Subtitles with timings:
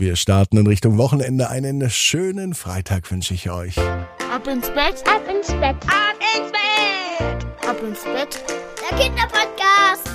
[0.00, 1.50] Wir starten in Richtung Wochenende.
[1.50, 3.76] Einen schönen Freitag wünsche ich euch.
[3.78, 5.74] Ab ins Bett, Ab ins Bett.
[5.88, 8.44] ab ins Bett, ab ins Bett.
[8.80, 10.08] Der Kinderpodcast.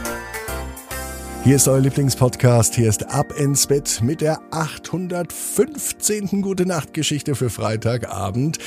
[1.43, 2.75] Hier ist euer Lieblingspodcast.
[2.75, 6.41] Hier ist Ab ins Bett mit der 815.
[6.41, 8.59] Gute Nacht Geschichte für Freitagabend.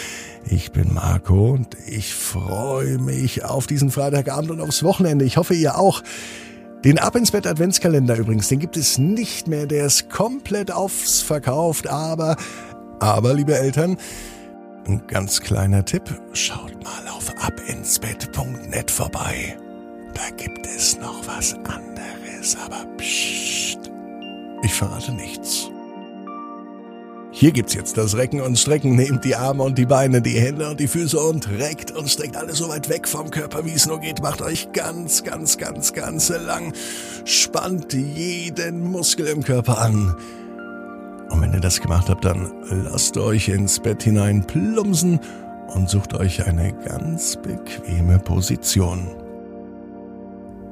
[0.45, 5.25] Ich bin Marco und ich freue mich auf diesen Freitagabend und aufs Wochenende.
[5.25, 6.03] Ich hoffe, ihr auch.
[6.87, 9.67] Den Ab ins Bett Adventskalender übrigens, den gibt es nicht mehr.
[9.67, 11.89] Der ist komplett aufs verkauft.
[11.89, 12.37] Aber,
[13.01, 13.97] aber, liebe Eltern,
[14.87, 16.05] ein ganz kleiner Tipp.
[16.33, 19.59] Schaut mal auf abinsbett.net vorbei.
[20.15, 23.91] Da gibt es noch was anderes, aber psst.
[24.63, 25.69] Ich verrate nichts.
[27.39, 28.97] Hier gibt's jetzt das Recken und Strecken.
[28.97, 32.35] Nehmt die Arme und die Beine, die Hände und die Füße und reckt und streckt
[32.35, 34.23] alles so weit weg vom Körper, wie es nur geht.
[34.23, 36.73] Macht euch ganz, ganz, ganz, ganz lang.
[37.27, 40.17] Spannt jeden Muskel im Körper an.
[41.29, 45.21] Und wenn ihr das gemacht habt, dann lasst euch ins Bett hinein plumpsen
[45.75, 49.26] und sucht euch eine ganz bequeme Position.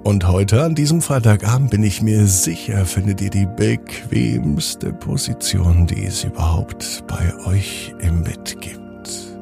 [0.04, 6.04] Und heute an diesem Freitagabend bin ich mir sicher, findet ihr die bequemste Position, die
[6.04, 9.34] es überhaupt bei euch im Bett gibt.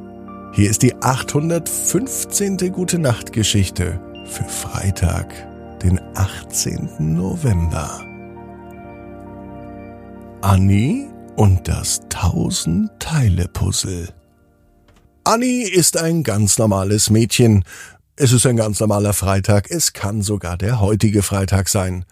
[0.52, 2.58] Hier ist die 815.
[2.70, 5.34] Gute Nacht Geschichte für Freitag,
[5.82, 6.90] den 18.
[7.00, 8.00] November.
[10.42, 14.10] Annie und das Tausend-Teile-Puzzle.
[15.24, 17.64] Annie ist ein ganz normales Mädchen.
[18.16, 19.70] Es ist ein ganz normaler Freitag.
[19.70, 22.04] Es kann sogar der heutige Freitag sein.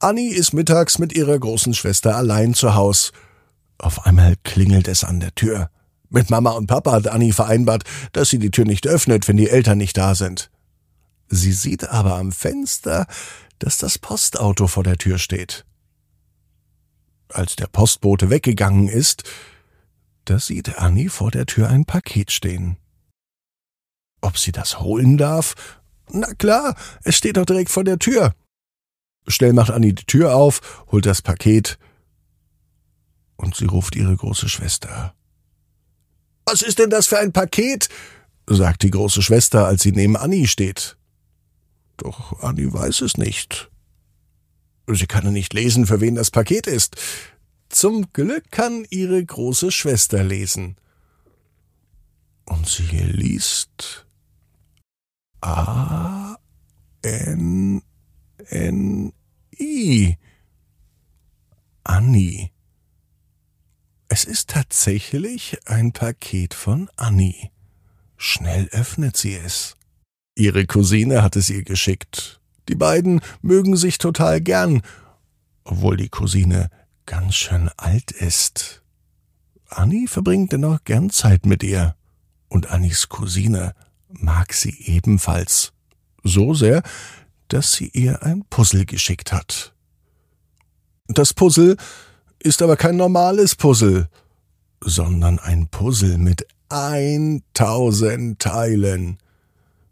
[0.00, 3.12] Annie ist mittags mit ihrer großen Schwester allein zu Haus.
[3.78, 5.70] Auf einmal klingelt es an der Tür.
[6.08, 9.48] Mit Mama und Papa hat Annie vereinbart, dass sie die Tür nicht öffnet, wenn die
[9.48, 10.50] Eltern nicht da sind.
[11.28, 13.06] Sie sieht aber am Fenster,
[13.58, 15.64] dass das Postauto vor der Tür steht.
[17.28, 19.24] Als der Postbote weggegangen ist,
[20.24, 22.76] da sieht Annie vor der Tür ein Paket stehen.
[24.26, 25.54] Ob sie das holen darf?
[26.10, 28.34] Na klar, es steht doch direkt vor der Tür.
[29.28, 31.78] Schnell macht Annie die Tür auf, holt das Paket
[33.36, 35.14] und sie ruft ihre große Schwester.
[36.44, 37.88] Was ist denn das für ein Paket?
[38.48, 40.96] sagt die große Schwester, als sie neben Annie steht.
[41.96, 43.70] Doch Annie weiß es nicht.
[44.88, 46.96] Sie kann nicht lesen, für wen das Paket ist.
[47.68, 50.76] Zum Glück kann ihre große Schwester lesen.
[52.44, 54.05] Und sie liest
[55.40, 56.36] A
[57.02, 57.82] N
[58.48, 59.12] N
[59.58, 60.16] I
[61.84, 62.50] Annie.
[64.08, 67.50] Es ist tatsächlich ein Paket von Annie.
[68.16, 69.76] Schnell öffnet sie es.
[70.34, 72.40] Ihre Cousine hat es ihr geschickt.
[72.68, 74.82] Die beiden mögen sich total gern,
[75.64, 76.70] obwohl die Cousine
[77.04, 78.82] ganz schön alt ist.
[79.68, 81.94] Annie verbringt dennoch gern Zeit mit ihr.
[82.48, 83.74] Und Annies Cousine
[84.08, 85.72] mag sie ebenfalls.
[86.22, 86.82] So sehr,
[87.48, 89.74] dass sie ihr ein Puzzle geschickt hat.
[91.08, 91.76] Das Puzzle
[92.38, 94.08] ist aber kein normales Puzzle,
[94.80, 99.18] sondern ein Puzzle mit 1000 Teilen.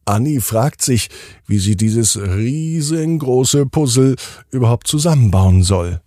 [0.04, 1.08] Annie fragt sich,
[1.46, 4.16] wie sie dieses riesengroße Puzzle
[4.50, 6.00] überhaupt zusammenbauen soll.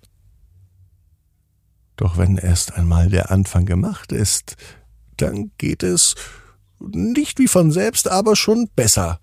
[1.95, 4.55] Doch wenn erst einmal der Anfang gemacht ist,
[5.17, 6.13] dann geht es
[6.79, 9.19] nicht wie von selbst, aber schon besser.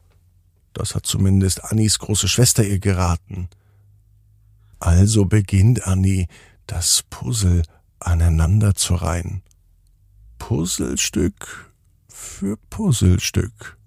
[0.72, 3.48] Das hat zumindest Annies große Schwester ihr geraten.
[4.80, 6.26] Also beginnt Annie,
[6.66, 7.62] das Puzzle
[8.00, 9.42] aneinander zu reihen.
[10.38, 11.72] Puzzlestück
[12.08, 13.78] für Puzzlestück.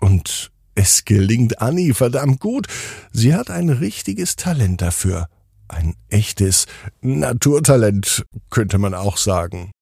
[0.00, 2.66] Und es gelingt Annie verdammt gut.
[3.12, 5.28] Sie hat ein richtiges Talent dafür.
[5.68, 6.66] Ein echtes
[7.00, 9.72] Naturtalent, könnte man auch sagen.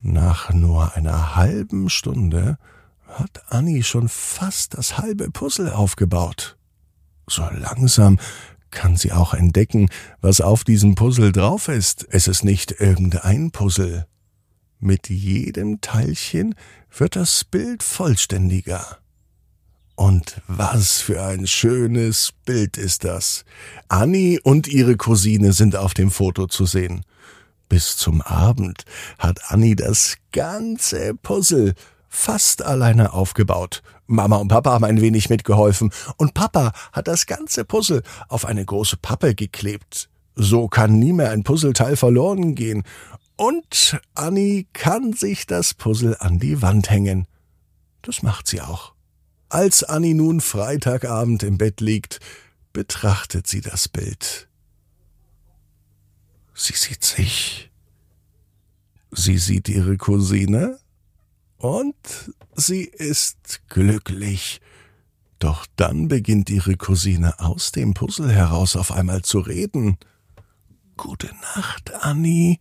[0.00, 2.58] Nach nur einer halben Stunde
[3.08, 6.56] hat Annie schon fast das halbe Puzzle aufgebaut.
[7.26, 8.18] So langsam
[8.70, 9.88] kann sie auch entdecken,
[10.20, 12.06] was auf diesem Puzzle drauf ist.
[12.10, 14.06] Es ist nicht irgendein Puzzle.
[14.78, 16.54] Mit jedem Teilchen
[16.96, 18.98] wird das Bild vollständiger.
[19.96, 23.44] Und was für ein schönes Bild ist das.
[23.88, 27.04] Annie und ihre Cousine sind auf dem Foto zu sehen.
[27.68, 28.84] Bis zum Abend
[29.18, 31.74] hat Annie das ganze Puzzle
[32.08, 33.82] fast alleine aufgebaut.
[34.06, 38.64] Mama und Papa haben ein wenig mitgeholfen und Papa hat das ganze Puzzle auf eine
[38.64, 40.08] große Pappe geklebt.
[40.34, 42.84] So kann nie mehr ein Puzzleteil verloren gehen.
[43.36, 47.26] Und Annie kann sich das Puzzle an die Wand hängen.
[48.02, 48.94] Das macht sie auch.
[49.50, 52.20] Als Annie nun Freitagabend im Bett liegt,
[52.72, 54.47] betrachtet sie das Bild.
[56.60, 57.70] Sie sieht sich.
[59.12, 60.80] Sie sieht ihre Cousine
[61.56, 61.94] und
[62.56, 64.60] sie ist glücklich.
[65.38, 69.98] Doch dann beginnt ihre Cousine aus dem Puzzle heraus auf einmal zu reden.
[70.96, 72.58] Gute Nacht, Annie,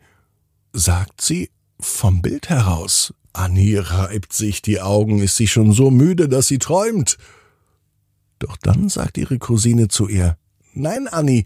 [0.73, 1.49] sagt sie
[1.79, 3.15] vom Bild heraus.
[3.33, 7.17] Annie reibt sich die Augen, ist sie schon so müde, dass sie träumt.
[8.38, 10.38] Doch dann sagt ihre Cousine zu ihr,
[10.75, 11.45] Nein, Annie,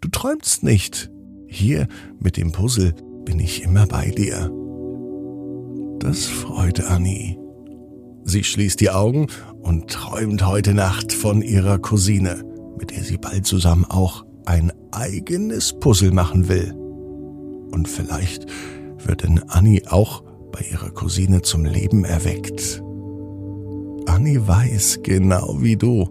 [0.00, 1.10] du träumst nicht.
[1.50, 1.88] Hier
[2.20, 4.52] mit dem Puzzle bin ich immer bei dir.
[5.98, 7.38] Das freut Annie.
[8.24, 9.28] Sie schließt die Augen
[9.62, 12.44] und träumt heute Nacht von ihrer Cousine,
[12.78, 16.74] mit der sie bald zusammen auch ein eigenes Puzzle machen will.
[17.70, 18.46] Und vielleicht
[19.04, 20.22] wird denn Annie auch
[20.52, 22.82] bei ihrer Cousine zum Leben erweckt.
[24.06, 26.10] Annie weiß, genau wie du,